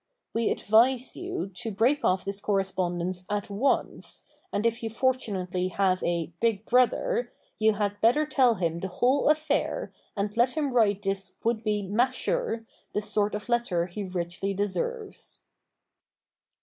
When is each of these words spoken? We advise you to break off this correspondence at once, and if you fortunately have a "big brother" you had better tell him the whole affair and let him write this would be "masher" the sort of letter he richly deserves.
We 0.33 0.49
advise 0.49 1.15
you 1.15 1.49
to 1.53 1.69
break 1.71 2.03
off 2.03 2.25
this 2.25 2.41
correspondence 2.41 3.23
at 3.29 3.51
once, 3.51 4.23
and 4.51 4.65
if 4.65 4.81
you 4.81 4.89
fortunately 4.89 5.67
have 5.67 6.01
a 6.01 6.33
"big 6.39 6.65
brother" 6.65 7.31
you 7.59 7.73
had 7.73 8.01
better 8.01 8.25
tell 8.25 8.55
him 8.55 8.79
the 8.79 8.87
whole 8.87 9.29
affair 9.29 9.93
and 10.17 10.35
let 10.35 10.57
him 10.57 10.71
write 10.73 11.03
this 11.03 11.35
would 11.43 11.63
be 11.63 11.83
"masher" 11.83 12.65
the 12.93 13.01
sort 13.03 13.35
of 13.35 13.47
letter 13.47 13.85
he 13.85 14.03
richly 14.03 14.55
deserves. 14.55 15.41